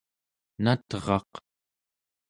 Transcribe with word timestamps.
nateraq 0.63 1.31